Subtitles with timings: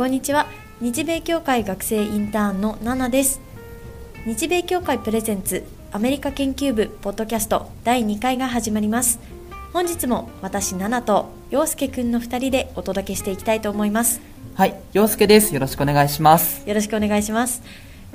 [0.00, 0.46] こんにちは。
[0.80, 3.38] 日米協会学生インターンのナナです。
[4.24, 9.20] 日米協会プレゼンツアメリカ研究部ポッドキャスト第2回が始まります。
[9.74, 14.22] 本日も私ナナと陽介くんの2人でお届けしていきたいと思います。
[14.54, 15.52] はい、陽介です。
[15.52, 16.66] よろしくお願いします。
[16.66, 17.62] よろしくお願いします。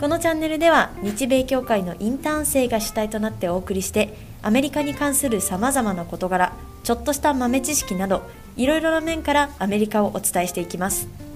[0.00, 6.52] このチャンネルでは日米協会のインターン生が主体となってお送りしてアメリカに関するさまざまな事柄
[6.84, 8.22] ちょっとした豆知識など
[8.56, 11.31] いろいろな面からアメリカをお伝えしていきます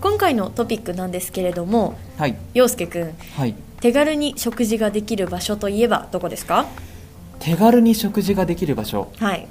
[0.00, 3.54] 今回のトピックなんですけれどもはい、陽介くんはい。
[3.80, 6.66] 手軽に食事ができる場所といえばどこですか？
[7.38, 9.46] 手軽に食事ができる場所、はい。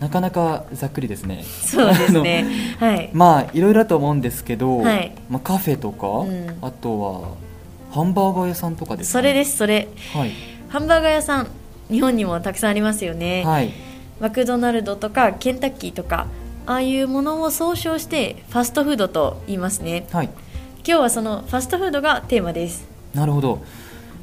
[0.00, 1.42] なかなかざっくりですね。
[1.44, 2.44] そうですね。
[2.78, 3.10] はい。
[3.12, 5.12] まあいろいろだと思うんですけど、はい。
[5.30, 6.58] まあカフェとか、うん。
[6.60, 7.28] あとは
[7.92, 9.88] ハンバーガー屋さんとかですか、それですそれ。
[10.14, 10.32] はい、
[10.68, 11.46] ハンバーガー屋さん
[11.90, 13.70] 日本にもたくさんありますよね、はい、
[14.18, 16.26] マクドナルドとかケンタッキーとか
[16.66, 20.26] ああいうものを総称してファストフードと言いますねはい。
[20.86, 23.62] 今日はそのファストフードがテーマですなるほど。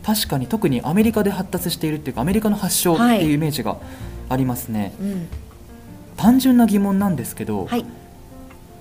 [0.04, 3.78] 確かに特にアメリカで発達しているっていうかアメリカの発祥ってはいいうイメージが
[4.30, 4.94] ありますね。
[5.00, 5.28] うん
[6.18, 7.86] 単純な疑問なんですけど、はい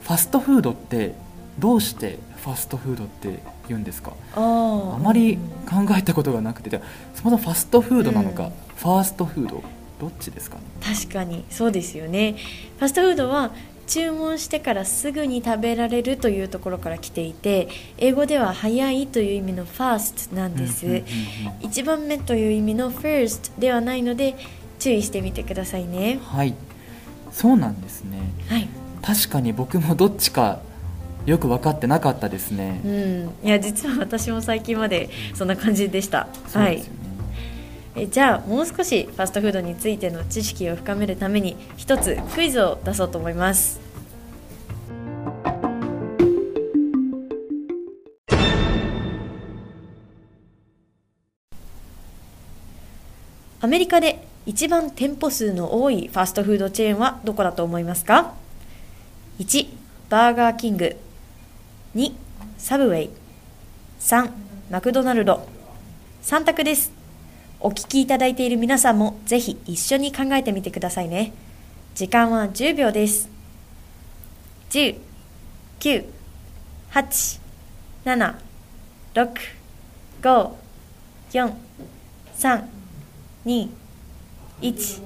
[0.03, 1.15] ファストフードって
[1.59, 4.13] どうしてファストフードって言うんですか？
[4.35, 5.37] あまり
[5.69, 6.81] 考えたことがなくてで
[7.15, 9.63] そもそもファストフードなのか、うんファーストフード
[10.01, 10.63] どっちですかね？
[10.81, 12.37] 確かにそうですよね。
[12.79, 13.53] ファストフードは
[13.87, 21.05] 注文してからすぐに食べられるというところから来ていて英語では早いという意味の fast なんです、うんうんうん
[21.69, 24.37] 1番目という意味の first ではないので
[24.79, 26.21] 注意してみてくださいね。
[26.23, 26.55] はい。
[27.33, 28.19] そうなんですね。
[28.49, 28.69] はい、
[29.03, 30.61] 確かに僕もどっちか
[31.27, 36.21] よく分かってなかったですね、うん、いや実は私も最近までそんな感じでした。
[36.21, 36.99] はいそうですよね、
[38.01, 43.81] えじゃあもう少しファストフードについての知識を深めるために一つクイズを出そうと思います。
[53.61, 58.35] アメリカで一番店舗数の多いファストフードチェーンはどこだと思いますか
[59.41, 59.67] ？1
[60.09, 60.97] バーガーキング
[61.97, 62.13] 2
[62.57, 63.11] サブウェイ
[63.99, 64.31] 3
[64.71, 65.47] マクドナルド
[66.23, 66.98] 3択です。
[67.61, 71.33] お聞きいただいている皆さんもぜひ一緒に考えてみてくださいね。
[71.97, 73.29] 時間は10秒です。
[74.71, 74.97] 10
[75.81, 76.05] 9
[76.93, 77.41] 8
[78.05, 78.35] 7
[79.15, 79.33] 6
[80.23, 80.51] 5
[81.33, 81.53] 4
[82.37, 82.65] 3
[83.45, 83.69] 2
[84.61, 85.03] 1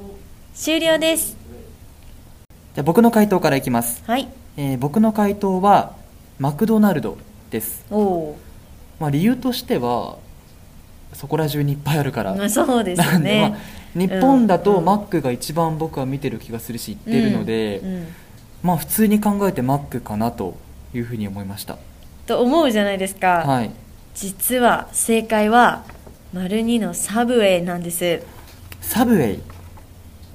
[0.55, 1.37] 終了です。
[2.75, 4.29] じゃあ僕の回答からいきます、はい。
[4.59, 5.95] えー僕の回答は
[6.39, 7.17] マクドナルド
[7.51, 8.39] です、おお
[9.01, 10.19] まあ、理由としては
[11.13, 12.35] そこら中にいっぱいあるから。
[12.35, 13.51] まあそうですね。
[13.51, 13.61] まあ、
[13.95, 14.63] 日本だうん。
[14.63, 18.07] とマックが一番僕は見てる気がするし言ってるので、うんうん。
[18.63, 20.57] まあ普通に考えてマックかなと
[20.95, 21.79] いうふうに思いました。
[22.27, 23.71] と思うじゃないですか、はい。
[24.15, 25.85] 実は正解は
[26.33, 28.23] 丸2のサブウェイなんです。
[28.81, 29.43] サブウェイ？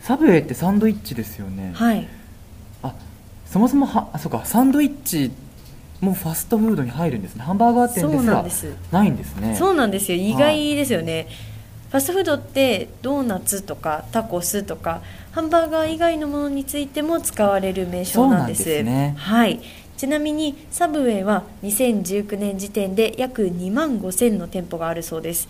[0.02, 2.08] サブウェイってサンドイッチですよね、はい。
[2.84, 2.94] あ
[3.46, 4.46] そもそもはあそうか。
[4.46, 5.32] サンドイッチ
[6.02, 7.44] もファストフードに入るんですね。
[7.44, 8.76] ハンバーガー店ですらなんです。
[8.92, 9.56] ないんですね。
[9.56, 10.18] そうなんですよ。
[10.18, 11.28] 意外ですよね、
[11.90, 18.66] ファストフードってドーナツとかタコスとかハンバーガー以外のものについても使われる名称なんです。
[18.66, 19.16] ですね。
[19.18, 19.60] はい。
[19.98, 25.50] ちなみにサブウェイは2019年時点で約2万5000の店舗があるそうです、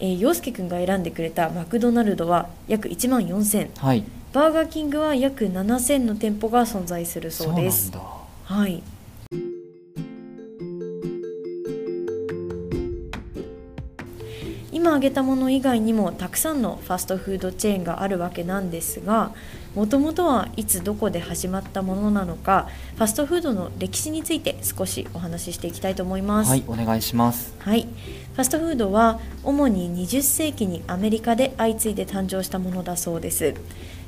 [0.00, 4.04] えー、陽介くんが選んでくれたマクドナルドは約1万4000はい。
[4.32, 7.92] バーガーキングは約7000の店舗が存在するそうです。
[8.44, 8.82] はい
[14.86, 19.34] 今挙げたもの以外にもたくさんのファストフードチェーンがあるわけなんですが
[19.74, 26.50] もともとはいつどこで始まったものなのかファストフードの歴史について少しお話ししていきたいと思います。
[26.50, 27.52] はいお願いします。
[27.58, 33.54] はい、ファストフードは主に20世紀にアメリカで相次いで誕生したものだそうです。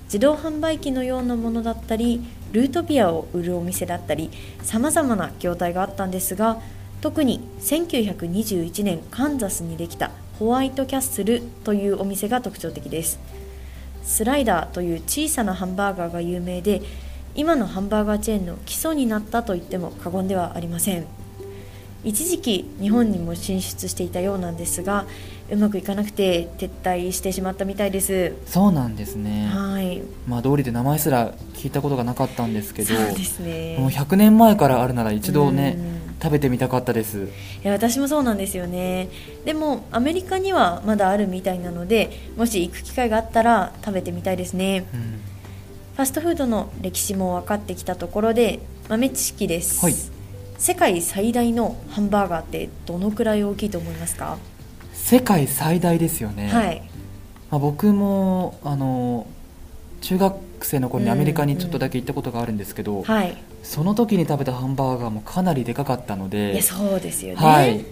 [0.04, 2.22] 自動販売機のようなものだったり
[2.52, 4.30] ルートビアを売るお店だったり
[4.62, 6.60] さまざまな業態があったんですが
[7.00, 13.18] 特に1921年カンザスにできたホワイトキャッスルというお店が特徴的です。
[14.04, 16.80] スライダーという小さなハンバーガーが有名で
[17.34, 21.06] 今のハンバーガーチェーンの基礎になったと言っても過言ではありません。
[22.04, 25.06] 一時期日本にも進出していたようなんですが
[25.50, 28.34] うまくいかなくて撤退してしまったみたいです。
[28.46, 29.48] そうなんですね。
[29.52, 30.02] はい。
[30.28, 33.76] まあ通りで名前すら聞いたことがなかったんですけどそうですね。
[33.78, 35.76] もう100年前からあるなら一度ね
[36.20, 37.24] 食べてみたかったです。
[37.24, 37.28] い
[37.62, 39.08] や私もそうなんですよね。
[39.44, 44.86] でもアメリカにはまだあるみたいなのでもし行く機会があったら食べてみたいですね。
[44.92, 45.20] うん。
[45.96, 49.94] ファストフードの歴史も分かってきたところで豆知識です、はい。
[50.56, 54.38] 世界最大のハンバーガーってどのくらい大きいと思いますか、
[54.92, 56.82] 世界最大ですよね、はい。
[57.50, 59.26] まあ、僕もあの
[60.00, 63.36] 中学生の頃にアメリカにちょっとだけ行ったことがあるんですけど、はい。
[63.62, 67.82] その時に食べたハンバーガーもかなりでかかったのいでやそうですよね、はい、ま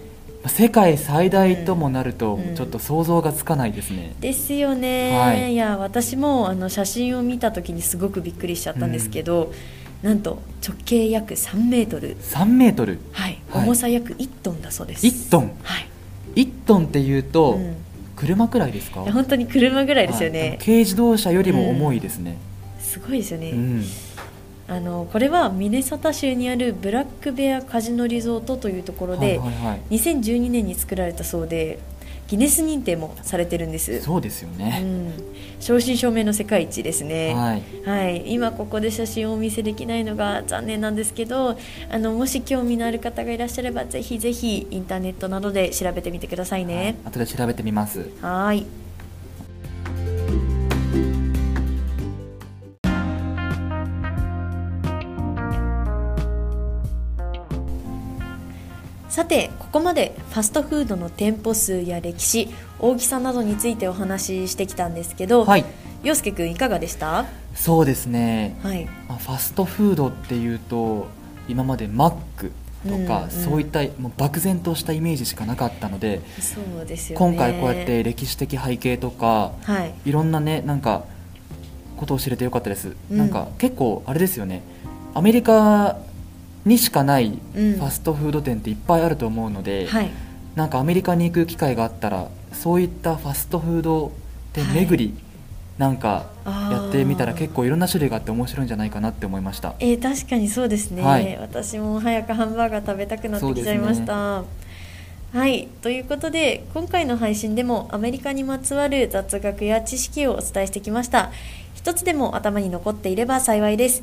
[0.45, 2.55] あ世界最大ともなるとうん。
[2.55, 5.53] ちょっと想像がつかないですね、ですよね、はい。
[5.53, 9.51] い、や私もあの写真を見た時にすごくびっくりしちゃったんですけど、
[10.01, 12.99] なんと直径約3メートル、3メートル。
[13.11, 13.63] はい、はい。
[13.65, 15.05] 重さ約1トンだそうです。
[15.05, 15.51] 1トン。
[15.63, 15.87] はい、
[16.35, 17.75] 1トンっていうと、うん。
[18.15, 19.03] 車くらいですか？
[19.03, 20.39] いや本当に車ぐらいですよはい。
[20.39, 22.37] ね、軽自動車よりも重いですね、
[22.99, 23.83] すごいですよね、うん。
[24.67, 29.81] あのこれはミネソタ州にあるブラックベアカジノリゾートというところはいで、はいはい。
[29.91, 31.79] 2012年に作られたそうで
[32.27, 34.01] ギネス認定もされてるんです。
[34.01, 35.13] そうですようね、ん、
[35.61, 37.63] 正真正銘の世界一ですね、はい。
[37.85, 41.57] はい、今ここで写真をお見せできないのが残念なんですけど
[41.89, 46.75] あのもし興味のある方がいらっしゃればぜひぜひインターネットなどで調べてみてくださいはい。
[46.75, 47.99] ね後で調べてみます。
[48.21, 48.86] はーい
[59.17, 65.65] さてここまでファストフードの店舗数や歴史大きさなどについてお話ししてきたんですけど、はい。
[66.03, 67.25] 陽介くんいかがでした？
[67.55, 68.85] そうですね、はい。
[69.09, 71.07] まあファストフードっていうと
[71.49, 72.51] 今までマック
[72.83, 73.29] とか、うんうん。
[73.31, 77.25] そういったもう漠然としたイメージしかなかったので、そうですよね。
[77.25, 79.95] 今回こうやって歴史的背景とかはい。
[80.05, 81.05] いろんなねなんか
[81.97, 83.17] ことを知れてよかったです、うん。
[83.17, 84.61] なんか結構あれですよね。
[85.15, 85.97] アメリカ
[86.67, 87.81] にしかないフうん。
[87.81, 90.09] ァストフード店っていっぱいあると思うので、はい。
[90.55, 94.11] なんかアメリカに行く機会があったらそういったファストフード
[94.53, 95.13] 店巡り、
[95.77, 99.75] なんかやってみたら結構いろんな種類があって面白いんじゃないかなって思いました。
[99.79, 101.37] えー確かにそうですね、はい。
[101.37, 104.43] 私も早くハンバーガー食べたくなってきちゃいました、
[105.33, 105.67] はい。
[105.83, 111.31] ということで今回の配信でもアメリカにまつわる雑学や知識をお伝えしてきました。
[111.75, 114.01] 一つでも頭に残っていれば幸いです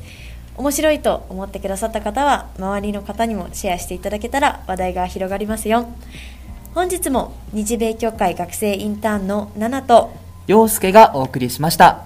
[0.56, 5.86] 面白いと思ってくださった方は周りの方にもシェアしていただけたら話題が広がりますよ。
[6.74, 10.12] 本日も日米協会学生インターンのナナと
[10.46, 12.04] 陽介がお送りしました。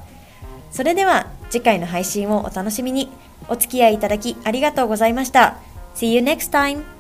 [0.71, 3.11] それでは次回の配信をお楽しみに。
[3.49, 5.57] お付き合いいただきありがとうございました。
[5.95, 6.98] See you next time!